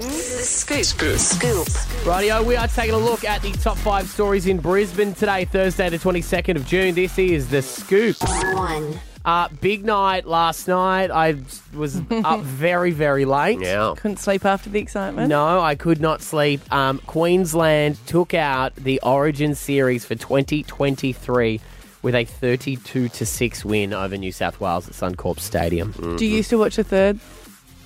The 0.00 0.44
Scoop. 0.44 0.84
Scoop. 0.84 1.18
Scoop. 1.18 1.66
Rightio, 2.04 2.44
we 2.44 2.54
are 2.54 2.68
taking 2.68 2.94
a 2.94 2.98
look 2.98 3.24
at 3.24 3.42
the 3.42 3.50
top 3.52 3.76
five 3.78 4.06
stories 4.08 4.46
in 4.46 4.58
Brisbane 4.58 5.12
today, 5.12 5.44
Thursday, 5.44 5.88
the 5.88 5.98
22nd 5.98 6.54
of 6.54 6.64
June. 6.66 6.94
This 6.94 7.18
is 7.18 7.48
The 7.48 7.62
Scoop. 7.62 8.16
One. 8.54 9.00
Uh, 9.24 9.48
big 9.60 9.84
night 9.84 10.24
last 10.24 10.68
night. 10.68 11.10
I 11.10 11.36
was 11.74 12.00
up 12.24 12.40
very, 12.42 12.92
very 12.92 13.24
late. 13.24 13.60
Yeah. 13.60 13.94
Couldn't 13.96 14.18
sleep 14.18 14.44
after 14.44 14.70
the 14.70 14.78
excitement. 14.78 15.28
No, 15.28 15.60
I 15.60 15.74
could 15.74 16.00
not 16.00 16.22
sleep. 16.22 16.60
Um, 16.72 16.98
Queensland 17.06 17.98
took 18.06 18.34
out 18.34 18.76
the 18.76 19.00
Origin 19.02 19.56
series 19.56 20.04
for 20.04 20.14
2023 20.14 21.60
with 22.02 22.14
a 22.14 22.24
32 22.24 23.08
to 23.08 23.26
6 23.26 23.64
win 23.64 23.92
over 23.92 24.16
New 24.16 24.30
South 24.30 24.60
Wales 24.60 24.86
at 24.86 24.94
Suncorp 24.94 25.40
Stadium. 25.40 26.16
Do 26.16 26.24
you 26.24 26.44
still 26.44 26.60
watch 26.60 26.76
the 26.76 26.84
third? 26.84 27.18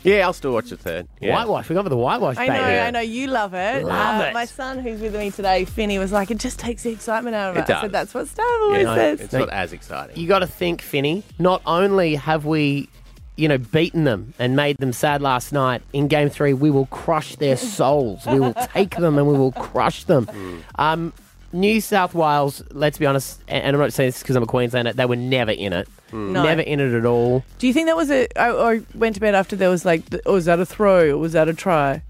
Yeah, 0.04 0.26
I'll 0.26 0.32
still 0.32 0.52
watch 0.52 0.70
the 0.70 0.76
third. 0.76 1.06
Yeah. 1.20 1.34
Whitewash. 1.34 1.68
We 1.68 1.74
got 1.74 1.84
for 1.84 1.88
the 1.88 1.96
whitewash, 1.96 2.36
I 2.36 2.46
baby. 2.48 2.58
know, 2.58 2.64
I 2.84 2.90
know. 2.90 3.00
You 3.00 3.26
love 3.28 3.54
it. 3.54 3.84
Love 3.84 4.20
Uh, 4.20 4.24
it. 4.26 4.34
My 4.34 4.44
son, 4.44 4.78
who's 4.80 5.00
with 5.00 5.14
me 5.14 5.30
today, 5.30 5.64
Finney, 5.64 5.98
was 5.98 6.10
like, 6.12 6.30
it 6.30 6.38
just 6.38 6.58
takes 6.58 6.82
the 6.82 6.90
excitement 6.90 7.36
out 7.36 7.50
of 7.50 7.56
It 7.56 7.60
it. 7.60 7.62
I 7.64 7.66
does. 7.66 7.80
said, 7.82 7.92
that's 7.92 8.14
what 8.14 8.26
Stav 8.26 8.62
always 8.62 8.82
Yeah, 8.84 8.94
says. 8.94 9.20
it's 9.20 9.32
not 9.32 9.50
as 9.50 9.72
exciting. 9.72 10.16
You 10.16 10.26
got 10.28 10.40
to 10.40 10.46
think, 10.46 10.82
Finney. 10.82 11.22
Not 11.38 11.62
only 11.66 12.16
have 12.16 12.44
we, 12.46 12.88
you 13.36 13.48
know, 13.48 13.58
beaten 13.58 14.04
them 14.04 14.34
and 14.38 14.56
made 14.56 14.76
them 14.78 14.92
sad 14.92 15.22
last 15.22 15.52
night, 15.52 15.82
in 15.92 16.08
game 16.08 16.28
three, 16.28 16.52
we 16.52 16.70
will 16.70 16.86
crush 16.86 17.36
their 17.36 17.56
souls. 17.56 18.26
we 18.26 18.40
will 18.40 18.54
take 18.54 18.96
them 18.96 19.16
and 19.18 19.26
we 19.26 19.38
will 19.38 19.52
crush 19.52 20.04
them. 20.04 20.28
Um, 20.76 21.12
New 21.52 21.80
South 21.80 22.14
Wales, 22.14 22.62
let's 22.70 22.98
be 22.98 23.06
honest, 23.06 23.40
and 23.48 23.64
and 23.64 23.76
I'm 23.76 23.80
not 23.80 23.92
saying 23.92 24.08
this 24.08 24.22
because 24.22 24.36
I'm 24.36 24.42
a 24.42 24.46
Queenslander, 24.46 24.92
they 24.92 25.06
were 25.06 25.16
never 25.16 25.50
in 25.50 25.72
it. 25.72 25.88
Hmm. 26.10 26.32
No. 26.32 26.42
Never 26.42 26.60
in 26.60 26.80
it 26.80 26.94
at 26.94 27.06
all. 27.06 27.44
Do 27.58 27.66
you 27.66 27.72
think 27.72 27.86
that 27.86 27.96
was 27.96 28.10
a. 28.10 28.26
I, 28.38 28.50
I 28.50 28.80
went 28.94 29.14
to 29.14 29.20
bed 29.20 29.34
after 29.34 29.56
there 29.56 29.70
was 29.70 29.84
like, 29.84 30.02
oh, 30.26 30.34
was 30.34 30.44
that 30.44 30.60
a 30.60 30.66
throw 30.66 31.10
or 31.12 31.18
was 31.18 31.32
that 31.32 31.48
a 31.48 31.54
try? 31.54 32.02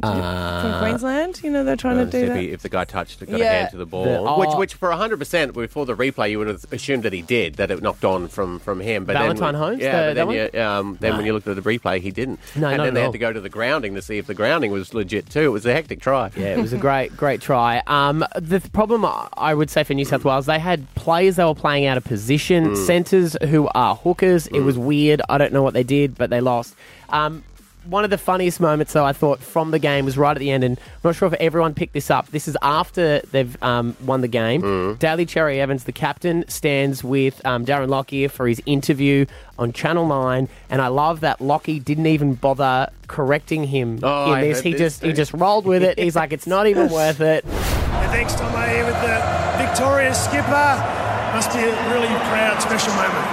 From 0.00 0.78
Queensland? 0.80 1.40
You 1.42 1.50
know, 1.50 1.64
they're 1.64 1.76
trying 1.76 1.98
Uh, 1.98 2.04
to 2.04 2.10
do 2.10 2.18
if, 2.18 2.28
that. 2.28 2.38
he, 2.38 2.50
if 2.50 2.62
the 2.62 2.68
guy 2.68 2.84
touched 2.84 3.22
it, 3.22 3.30
got 3.30 3.40
Yeah. 3.40 3.46
a 3.46 3.48
hand 3.60 3.70
to 3.70 3.76
the 3.76 3.86
ball, 3.86 4.04
The- 4.04 4.18
oh. 4.18 4.38
which, 4.38 4.50
which 4.56 4.74
for 4.74 4.90
100% 4.90 5.54
before 5.54 5.86
the 5.86 5.94
replay, 5.96 6.30
you 6.30 6.38
would 6.38 6.48
have 6.48 6.64
assumed 6.70 7.02
that 7.04 7.12
he 7.12 7.22
did, 7.22 7.54
that 7.54 7.70
it 7.70 7.82
knocked 7.82 8.04
on 8.04 8.28
from, 8.28 8.58
from 8.58 8.80
him. 8.80 9.04
But 9.04 9.14
Valentine 9.14 9.52
then, 9.52 9.54
Holmes, 9.62 9.80
yeah, 9.82 9.92
the- 9.92 9.96
but 10.14 10.14
that 10.14 10.28
then, 10.28 10.50
you, 10.54 10.60
um, 10.60 10.98
then 11.00 11.16
when 11.16 11.24
you 11.26 11.32
looked 11.32 11.48
at 11.48 11.56
the 11.56 11.62
replay, 11.62 12.00
he 12.00 12.10
didn't. 12.10 12.40
No, 12.54 12.68
and 12.68 12.76
not 12.76 12.84
then 12.84 12.88
at 12.88 12.94
they 12.94 13.00
all. 13.00 13.06
had 13.06 13.12
to 13.12 13.18
go 13.18 13.32
to 13.32 13.40
the 13.40 13.48
grounding 13.48 13.94
to 13.94 14.02
see 14.02 14.18
if 14.18 14.26
the 14.26 14.34
grounding 14.34 14.70
was 14.70 14.92
legit 14.94 15.30
too. 15.30 15.40
It 15.40 15.48
was 15.52 15.64
a 15.66 15.72
hectic 15.72 16.00
try. 16.00 16.30
Yeah, 16.36 16.46
it 16.56 16.60
was 16.60 16.72
a 16.72 16.78
great, 16.78 17.16
great 17.16 17.40
try. 17.40 17.82
Um, 17.86 18.24
the 18.34 18.60
th- 18.60 18.72
problem 18.72 19.04
I- 19.04 19.28
I 19.36 19.54
would 19.54 19.70
say 19.70 19.82
for 19.82 19.94
New 19.94 20.04
South 20.04 20.24
Wales, 20.24 20.46
they 20.46 20.58
had 20.58 20.92
players 20.94 21.36
that 21.36 21.46
were 21.46 21.54
playing 21.54 21.86
out 21.86 21.96
of 21.96 22.04
position, 22.04 22.76
centres 22.76 23.36
who 23.48 23.68
are 23.74 23.94
hookers. 23.96 24.46
It 24.48 24.60
was 24.60 24.76
weird. 24.76 25.22
I 25.28 25.38
don't 25.38 25.52
know 25.52 25.62
what 25.62 25.74
they 25.74 25.82
did, 25.84 26.16
but 26.18 26.30
they 26.30 26.40
lost. 26.40 26.74
Um, 27.10 27.42
one 27.88 28.04
of 28.04 28.10
the 28.10 28.18
funniest 28.18 28.60
moments, 28.60 28.92
though, 28.92 29.04
I 29.04 29.12
thought 29.12 29.40
from 29.40 29.70
the 29.70 29.78
game 29.78 30.04
was 30.04 30.16
right 30.18 30.36
at 30.36 30.38
the 30.38 30.50
end, 30.50 30.64
and 30.64 30.78
I'm 30.78 31.00
not 31.04 31.14
sure 31.16 31.28
if 31.28 31.34
everyone 31.34 31.74
picked 31.74 31.92
this 31.92 32.10
up. 32.10 32.28
This 32.28 32.48
is 32.48 32.56
after 32.62 33.20
they've 33.32 33.60
um, 33.62 33.96
won 34.04 34.20
the 34.20 34.28
game. 34.28 34.96
Daly 34.96 35.26
Cherry 35.26 35.60
Evans, 35.60 35.84
the 35.84 35.92
captain, 35.92 36.44
stands 36.48 37.02
with 37.04 37.44
um, 37.46 37.64
Darren 37.64 37.88
Lockyer 37.88 38.28
for 38.28 38.46
his 38.48 38.60
interview 38.66 39.26
on 39.58 39.72
Channel 39.72 40.06
9, 40.06 40.48
and 40.70 40.82
I 40.82 40.88
love 40.88 41.20
that 41.20 41.40
Lockie 41.40 41.80
didn't 41.80 42.06
even 42.06 42.34
bother 42.34 42.90
correcting 43.08 43.64
him 43.64 44.00
Oh, 44.02 44.34
in 44.34 44.40
this. 44.40 44.60
He 44.60 44.72
this 44.72 44.80
just 44.80 45.02
he 45.02 45.12
just 45.12 45.32
rolled 45.32 45.64
with 45.64 45.82
it. 45.82 45.98
He's 45.98 46.16
like, 46.16 46.32
it's 46.32 46.46
not 46.46 46.66
even 46.66 46.88
worth 46.90 47.20
it. 47.20 47.44
And 47.44 48.10
thanks, 48.12 48.34
Tomo, 48.34 48.58
here 48.66 48.84
with 48.84 49.00
the 49.00 49.64
victorious 49.64 50.22
skipper. 50.22 50.92
Must 51.32 51.52
be 51.52 51.60
a 51.60 51.90
really 51.92 52.08
proud, 52.28 52.60
special 52.60 52.92
moment. 52.94 53.26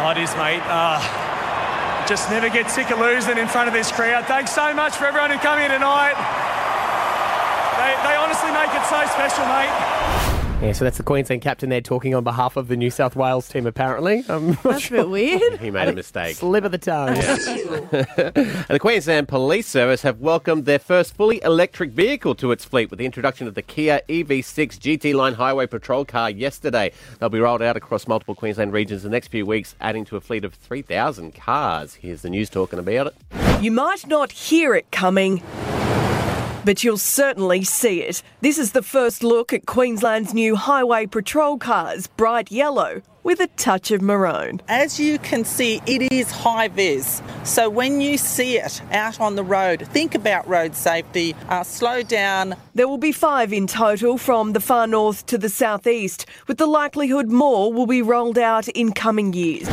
Oh, 0.00 0.10
it 0.10 0.18
is, 0.18 0.34
mate. 0.36 0.62
Uh, 0.64 1.00
just 2.08 2.30
never 2.30 2.48
get 2.48 2.70
sick 2.70 2.90
of 2.90 2.98
losing 2.98 3.36
in 3.36 3.46
front 3.46 3.68
of 3.68 3.74
this 3.74 3.92
crowd. 3.92 4.24
Thanks 4.24 4.50
so 4.52 4.72
much 4.72 4.96
for 4.96 5.04
everyone 5.04 5.30
who 5.30 5.36
come 5.36 5.58
here 5.58 5.68
tonight. 5.68 6.16
They, 7.76 7.92
they 8.08 8.16
honestly 8.16 8.50
make 8.50 8.72
it 8.72 8.84
so 8.88 9.04
special, 9.12 9.44
mate. 9.44 10.37
Yeah, 10.60 10.72
so 10.72 10.84
that's 10.84 10.96
the 10.96 11.04
Queensland 11.04 11.40
captain 11.42 11.68
there 11.70 11.80
talking 11.80 12.16
on 12.16 12.24
behalf 12.24 12.56
of 12.56 12.66
the 12.66 12.76
New 12.76 12.90
South 12.90 13.14
Wales 13.14 13.48
team, 13.48 13.64
apparently. 13.64 14.24
I'm 14.28 14.34
um, 14.36 14.46
not 14.48 14.62
That's 14.64 14.88
a 14.88 14.90
bit 14.90 15.08
weird. 15.08 15.60
He 15.60 15.70
made 15.70 15.86
a 15.86 15.92
mistake. 15.92 16.34
Slip 16.34 16.64
of 16.64 16.72
the 16.72 16.78
tongue. 16.78 17.16
And 18.68 18.74
the 18.74 18.80
Queensland 18.80 19.28
Police 19.28 19.68
Service 19.68 20.02
have 20.02 20.18
welcomed 20.18 20.64
their 20.64 20.80
first 20.80 21.14
fully 21.14 21.40
electric 21.42 21.92
vehicle 21.92 22.34
to 22.36 22.50
its 22.50 22.64
fleet 22.64 22.90
with 22.90 22.98
the 22.98 23.06
introduction 23.06 23.46
of 23.46 23.54
the 23.54 23.62
Kia 23.62 24.02
EV6 24.08 24.78
GT 24.78 25.14
Line 25.14 25.34
Highway 25.34 25.66
Patrol 25.66 26.04
car 26.04 26.28
yesterday. 26.28 26.92
They'll 27.18 27.28
be 27.28 27.38
rolled 27.38 27.62
out 27.62 27.76
across 27.76 28.08
multiple 28.08 28.34
Queensland 28.34 28.72
regions 28.72 29.04
in 29.04 29.10
the 29.10 29.16
next 29.16 29.28
few 29.28 29.46
weeks, 29.46 29.76
adding 29.80 30.04
to 30.06 30.16
a 30.16 30.20
fleet 30.20 30.44
of 30.44 30.54
3,000 30.54 31.34
cars. 31.34 31.94
Here's 31.94 32.22
the 32.22 32.30
news 32.30 32.50
talking 32.50 32.80
about 32.80 33.06
it. 33.06 33.62
You 33.62 33.70
might 33.70 34.06
not 34.06 34.32
hear 34.32 34.74
it 34.74 34.90
coming, 34.90 35.42
but 36.68 36.84
you'll 36.84 36.98
certainly 36.98 37.64
see 37.64 38.02
it. 38.02 38.22
This 38.42 38.58
is 38.58 38.72
the 38.72 38.82
first 38.82 39.22
look 39.22 39.54
at 39.54 39.64
Queensland's 39.64 40.34
new 40.34 40.54
highway 40.54 41.06
patrol 41.06 41.56
cars, 41.56 42.08
bright 42.08 42.52
yellow 42.52 43.00
with 43.22 43.40
a 43.40 43.46
touch 43.56 43.90
of 43.90 44.02
maroon. 44.02 44.60
As 44.68 45.00
you 45.00 45.18
can 45.18 45.46
see, 45.46 45.80
it 45.86 46.12
is 46.12 46.30
high 46.30 46.68
vis. 46.68 47.22
So 47.42 47.70
when 47.70 48.02
you 48.02 48.18
see 48.18 48.58
it 48.58 48.82
out 48.92 49.18
on 49.18 49.34
the 49.34 49.42
road, 49.42 49.88
think 49.92 50.14
about 50.14 50.46
road 50.46 50.74
safety, 50.74 51.34
uh, 51.48 51.62
slow 51.62 52.02
down. 52.02 52.54
There 52.74 52.86
will 52.86 52.98
be 52.98 53.12
five 53.12 53.50
in 53.50 53.66
total 53.66 54.18
from 54.18 54.52
the 54.52 54.60
far 54.60 54.86
north 54.86 55.24
to 55.24 55.38
the 55.38 55.48
southeast, 55.48 56.26
with 56.48 56.58
the 56.58 56.66
likelihood 56.66 57.30
more 57.30 57.72
will 57.72 57.86
be 57.86 58.02
rolled 58.02 58.36
out 58.36 58.68
in 58.68 58.92
coming 58.92 59.32
years. 59.32 59.70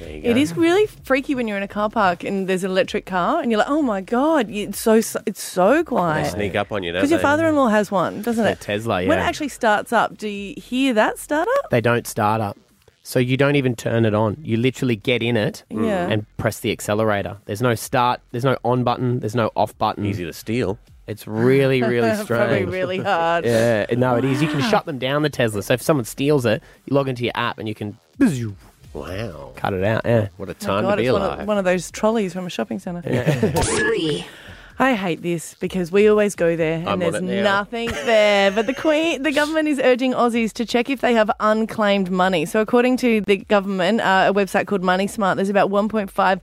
It 0.00 0.36
is 0.36 0.56
really 0.56 0.86
freaky 0.86 1.34
when 1.34 1.46
you're 1.48 1.56
in 1.56 1.62
a 1.62 1.68
car 1.68 1.90
park 1.90 2.24
and 2.24 2.48
there's 2.48 2.64
an 2.64 2.70
electric 2.70 3.06
car 3.06 3.40
and 3.40 3.50
you're 3.50 3.58
like, 3.58 3.68
oh 3.70 3.82
my 3.82 4.00
god, 4.00 4.50
it's 4.50 4.78
so 4.78 4.94
it's 5.26 5.42
so 5.42 5.76
They 5.78 5.84
quiet. 5.84 6.32
sneak 6.32 6.54
up 6.56 6.72
on 6.72 6.82
you, 6.82 6.92
don't 6.92 7.00
Because 7.00 7.10
your 7.10 7.20
father-in-law 7.20 7.68
has 7.68 7.90
one, 7.90 8.22
doesn't 8.22 8.42
The 8.44 8.52
it? 8.52 8.60
Tesla, 8.60 9.02
Yeah. 9.02 9.08
When 9.08 9.18
it 9.18 9.22
actually 9.22 9.48
starts 9.48 9.92
up, 9.92 10.16
do 10.18 10.28
you 10.28 10.54
hear 10.60 10.94
that 10.94 11.18
start 11.18 11.48
up? 11.58 11.70
They 11.70 11.80
don't 11.80 12.06
start 12.06 12.40
up. 12.40 12.58
So 13.02 13.18
you 13.18 13.36
don't 13.36 13.56
even 13.56 13.74
turn 13.74 14.04
it 14.04 14.14
on. 14.14 14.36
You 14.42 14.56
literally 14.56 14.94
get 14.94 15.22
in 15.22 15.36
it 15.36 15.64
mm. 15.70 15.84
Yeah. 15.86 16.08
and 16.08 16.26
press 16.36 16.60
the 16.60 16.70
accelerator. 16.70 17.38
There's 17.46 17.62
no 17.62 17.74
start, 17.74 18.20
there's 18.30 18.44
no 18.44 18.56
on 18.64 18.84
button, 18.84 19.20
there's 19.20 19.34
no 19.34 19.50
off 19.56 19.76
button. 19.78 20.04
Easy 20.04 20.24
to 20.24 20.32
steal. 20.32 20.78
It's 21.06 21.26
really, 21.26 21.82
really 21.82 22.10
Probably 22.24 22.24
strange. 22.24 22.70
really 22.70 22.98
hard. 22.98 23.44
Yeah, 23.44 23.86
no, 23.96 24.14
it 24.16 24.24
is. 24.24 24.40
You 24.40 24.48
can 24.48 24.60
shut 24.70 24.86
them 24.86 24.98
down, 24.98 25.22
the 25.22 25.30
Tesla. 25.30 25.62
So 25.62 25.74
if 25.74 25.82
someone 25.82 26.04
steals 26.04 26.46
it, 26.46 26.62
you 26.86 26.94
log 26.94 27.08
into 27.08 27.24
your 27.24 27.32
app 27.34 27.58
and 27.58 27.66
you 27.66 27.74
can 27.74 27.98
Wow. 28.92 29.52
cut 29.56 29.72
it 29.72 29.84
out. 29.84 30.02
Yeah. 30.04 30.28
What 30.36 30.48
a 30.48 30.52
Oh 30.52 30.54
time 30.54 30.82
God, 30.84 30.90
to 30.92 30.96
be 30.98 31.06
it's 31.06 31.12
one 31.12 31.22
alive. 31.22 31.40
of, 31.40 31.46
one 31.46 31.58
of 31.58 31.64
those 31.64 31.90
trolleys 31.90 32.32
from 32.32 32.46
a 32.46 32.50
shopping 32.50 32.78
centre. 32.78 33.02
Three. 33.62 34.26
I 34.78 34.94
hate 34.94 35.20
this 35.20 35.54
because 35.60 35.92
we 35.92 36.08
always 36.08 36.34
go 36.34 36.56
there 36.56 36.78
and 36.78 36.88
I'm 36.88 36.94
on 36.94 36.98
there's 37.00 37.14
it 37.16 37.22
now. 37.22 37.42
nothing 37.42 37.90
there. 37.90 38.50
But 38.50 38.66
the 38.66 38.72
Queen, 38.72 39.22
the 39.22 39.30
government 39.30 39.68
is 39.68 39.78
urging 39.78 40.12
Aussies 40.14 40.54
to 40.54 40.64
check 40.64 40.88
if 40.88 41.02
they 41.02 41.12
have 41.12 41.30
unclaimed 41.38 42.10
money. 42.10 42.46
So 42.46 42.60
according 42.62 42.96
to 42.98 43.20
the 43.20 43.36
government, 43.38 44.00
uh, 44.00 44.26
a 44.30 44.34
website 44.34 44.66
called 44.66 44.82
Money 44.82 45.06
Smart, 45.06 45.36
there's 45.36 45.50
about 45.50 45.68
1.5 45.68 46.40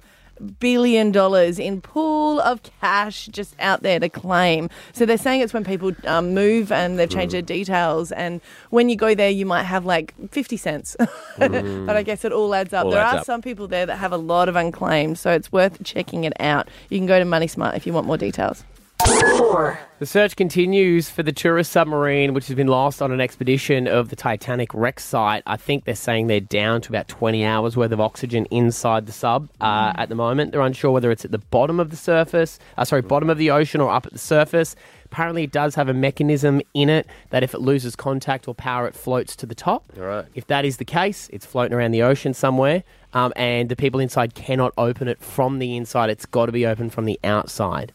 billion 0.60 1.12
dollars 1.12 1.60
in 1.60 1.82
pool 1.82 2.40
of 2.42 2.62
cash 2.82 3.28
just 3.28 3.56
out 3.60 3.84
there 3.84 4.00
to 4.00 4.10
claim. 4.10 4.70
So 4.94 5.06
they're 5.06 5.18
saying 5.18 5.42
it's 5.42 5.54
when 5.54 5.64
people 5.64 5.92
um, 6.06 6.34
move 6.34 6.72
and 6.72 7.00
they've 7.00 7.10
changed 7.10 7.34
their 7.34 7.42
details, 7.42 8.12
and 8.12 8.42
when 8.70 8.90
you 8.90 8.96
go 8.96 9.16
there, 9.16 9.30
you 9.30 9.46
might 9.46 9.64
have 9.64 9.86
like 9.86 10.14
50 10.32 10.58
cents. 10.58 10.96
but 11.38 11.90
I 11.90 12.04
guess 12.04 12.26
it 12.26 12.32
all 12.32 12.54
adds 12.54 12.74
up. 12.74 12.86
All 12.86 12.92
there 12.92 13.02
adds 13.02 13.16
are 13.16 13.20
up. 13.20 13.26
some 13.26 13.42
people 13.42 13.68
there 13.68 13.86
that 13.86 13.98
have 13.98 14.12
a 14.12 14.18
lot 14.18 14.50
of 14.50 14.56
unclaimed, 14.56 15.18
so 15.18 15.32
it's 15.32 15.52
worth 15.52 15.84
checking 15.84 16.24
it 16.24 16.34
out. 16.40 16.70
You 16.90 16.98
can 16.98 17.08
go 17.08 17.20
to 17.20 17.26
Money 17.26 17.48
Smart 17.48 17.76
if 17.76 17.86
you 17.86 17.94
want 17.94 18.08
more 18.08 18.18
details. 18.18 18.64
Four. 19.06 19.80
The 20.00 20.06
search 20.06 20.36
continues 20.36 21.10
for 21.10 21.24
the 21.24 21.32
tourist 21.32 21.72
submarine, 21.72 22.34
which 22.34 22.48
has 22.48 22.56
been 22.56 22.68
lost 22.68 23.02
on 23.02 23.12
an 23.12 23.20
expedition 23.20 23.88
of 23.88 24.10
the 24.10 24.16
Titanic 24.16 24.72
wreck 24.74 25.00
site. 25.00 25.42
I 25.48 25.58
think 25.58 25.86
they're 25.86 25.96
saying 25.96 26.28
they're 26.28 26.40
down 26.40 26.82
to 26.82 26.90
about 26.90 27.08
20 27.08 27.44
hours 27.44 27.76
worth 27.76 27.92
of 27.92 28.00
oxygen 28.00 28.46
inside 28.52 29.06
the 29.08 29.12
sub 29.12 29.50
uh, 29.60 29.94
at 29.96 30.10
the 30.10 30.16
moment. 30.16 30.52
They're 30.52 30.62
unsure 30.62 30.92
whether 30.92 31.10
it's 31.10 31.26
at 31.26 31.32
the 31.32 31.40
bottom 31.40 31.80
of 31.80 31.90
the 31.90 31.96
surface, 31.96 32.60
uh, 32.78 32.86
sorry, 32.86 33.02
bottom 33.02 33.30
of 33.30 33.38
the 33.38 33.50
ocean 33.50 33.82
or 33.82 33.92
up 33.92 34.06
at 34.06 34.14
the 34.14 34.20
surface. 34.20 34.76
Apparently, 35.06 35.44
it 35.44 35.52
does 35.52 35.74
have 35.76 35.88
a 35.90 35.94
mechanism 35.94 36.62
in 36.74 36.90
it 36.90 37.08
that 37.30 37.42
if 37.42 37.54
it 37.54 37.62
loses 37.62 37.96
contact 37.96 38.48
or 38.48 38.54
power, 38.54 38.88
it 38.88 38.94
floats 38.94 39.36
to 39.38 39.46
the 39.46 39.56
top. 39.56 39.86
All 39.98 40.04
right. 40.04 40.26
If 40.36 40.48
that 40.48 40.66
is 40.66 40.78
the 40.78 40.86
case, 40.86 41.30
it's 41.32 41.46
floating 41.46 41.74
around 41.74 41.92
the 41.92 42.04
ocean 42.04 42.34
somewhere, 42.34 42.84
um, 43.14 43.32
and 43.36 43.70
the 43.70 43.76
people 43.76 44.00
inside 44.00 44.36
cannot 44.36 44.74
open 44.78 45.08
it 45.08 45.22
from 45.22 45.60
the 45.60 45.76
inside. 45.76 46.10
It's 46.10 46.26
got 46.26 46.48
to 46.48 46.52
be 46.52 46.66
open 46.66 46.90
from 46.90 47.06
the 47.06 47.20
outside. 47.24 47.94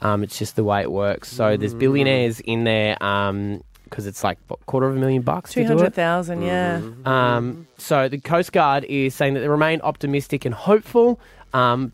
Um, 0.00 0.22
it's 0.22 0.38
just 0.38 0.56
the 0.56 0.64
way 0.64 0.80
it 0.80 0.90
works. 0.92 1.28
So 1.28 1.56
there's 1.56 1.74
billionaires 1.74 2.40
in 2.40 2.64
there 2.64 2.94
because 2.94 4.06
it's 4.06 4.22
like 4.22 4.38
what, 4.48 4.64
quarter 4.66 4.86
of 4.86 4.96
a 4.96 4.98
million 4.98 5.22
bucks. 5.22 5.52
to 5.54 5.60
do 5.60 5.66
it. 5.66 5.68
200,000, 5.68 6.42
yeah. 6.42 6.80
Um, 7.04 7.66
so 7.78 8.08
the 8.08 8.18
Coast 8.18 8.52
Guard 8.52 8.84
is 8.84 9.14
saying 9.14 9.34
that 9.34 9.40
they 9.40 9.48
remain 9.48 9.80
optimistic 9.82 10.44
and 10.44 10.54
hopeful. 10.54 11.18
Um, 11.52 11.92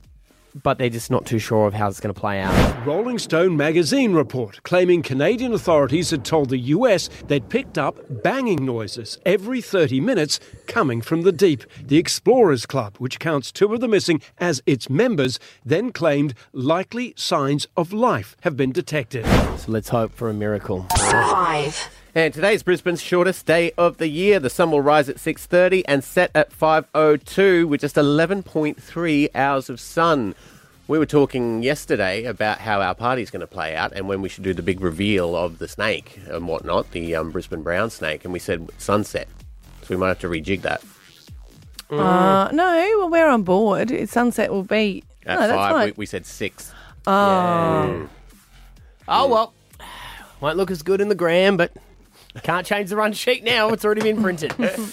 but 0.63 0.79
they're 0.79 0.89
just 0.89 1.11
not 1.11 1.27
too 1.27 1.39
sure 1.39 1.67
of 1.67 1.75
how 1.75 1.89
it's 1.89 2.01
going 2.01 2.15
to 2.15 2.21
play 2.21 2.41
out. 2.41 2.87
Rolling 2.87 3.19
Stone 3.19 3.57
magazine 3.57 4.13
report 4.13 4.63
claiming 4.63 5.03
Canadian 5.03 5.53
authorities 5.53 6.11
had 6.11 6.25
told 6.25 6.51
the 6.51 6.59
US 6.59 7.09
they'd 7.27 7.49
picked 7.49 7.79
up 7.79 7.99
banging 8.23 8.65
noises 8.65 9.19
every 9.27 9.61
30 9.61 10.01
minutes 10.01 10.41
coming 10.67 11.01
from 11.01 11.23
the 11.23 11.33
deep. 11.33 11.65
The 11.83 11.99
Explorers 11.99 12.67
Club, 12.67 12.97
which 12.99 13.19
counts 13.19 13.51
two 13.51 13.73
of 13.75 13.81
the 13.81 13.89
missing 13.89 14.21
as 14.39 14.63
its 14.67 14.89
members, 14.89 15.39
then 15.65 15.93
claimed 15.93 16.35
likely 16.53 17.15
signs 17.17 17.67
of 17.77 17.93
life 17.93 18.37
have 18.43 18.57
been 18.57 18.73
detected. 18.73 19.27
So 19.59 19.73
let's 19.73 19.89
hope 19.89 20.13
for 20.13 20.29
a 20.29 20.35
miracle. 20.35 20.87
Five. 20.97 21.91
And 22.17 22.33
today's 22.33 22.63
Brisbane's 22.63 23.03
shortest 23.03 23.45
day 23.45 23.73
of 23.77 23.97
the 23.97 24.07
year. 24.07 24.39
The 24.39 24.49
sun 24.51 24.71
will 24.71 24.81
rise 24.81 25.09
at 25.09 25.17
6:30 25.19 25.83
and 25.89 26.05
set 26.05 26.31
at 26.35 26.53
5:02 26.53 27.67
with 27.67 27.81
just 27.81 27.97
11.3 27.97 29.29
hours 29.35 29.69
of 29.69 29.81
sun. 29.81 30.35
We 30.87 30.99
were 30.99 31.07
talking 31.07 31.63
yesterday 31.63 32.25
about 32.25 32.59
how 32.59 32.81
our 32.81 32.95
party's 32.95 33.31
going 33.31 33.41
to 33.41 33.47
play 33.49 33.75
out 33.75 33.93
and 33.95 34.07
when 34.07 34.21
we 34.23 34.29
should 34.29 34.45
do 34.45 34.55
the 34.55 34.63
big 34.63 34.81
reveal 34.81 35.35
of 35.35 35.59
the 35.59 35.67
snake 35.67 36.21
and 36.29 36.47
whatnot, 36.47 36.93
the 36.93 37.17
um, 37.17 37.31
Brisbane 37.33 37.63
brown 37.63 37.91
snake, 37.91 38.23
and 38.25 38.33
we 38.33 38.39
said 38.39 38.69
sunset. 38.79 39.27
So 39.83 39.87
we 39.91 39.97
might 39.97 40.09
have 40.09 40.21
to 40.21 40.29
rejig 40.29 40.63
that 40.63 40.83
Uh, 41.91 42.49
no, 42.53 42.95
well, 42.99 43.11
we're 43.11 43.29
on 43.29 43.43
board. 43.43 43.93
Sunset 44.09 44.53
will 44.53 44.63
be. 44.63 45.03
at 45.27 45.35
no, 45.35 45.41
that's 45.41 45.53
five. 45.53 45.73
fine. 45.73 45.87
We, 45.87 45.93
we 45.97 46.07
said 46.07 46.27
six. 46.27 46.73
Oh, 47.07 48.09
Oh 49.09 49.29
well, 49.29 49.53
won't 50.41 50.57
look 50.57 50.71
as 50.71 50.83
good 50.83 51.01
in 51.01 51.09
the 51.09 51.15
gram, 51.15 51.57
but 51.57 51.73
can't 52.41 52.67
change 52.67 52.91
the 52.91 52.97
run 52.97 53.13
sheet 53.13 53.45
now. 53.45 53.69
It's 53.71 53.85
already 53.85 54.03
been 54.03 54.23
printed. 54.23 54.55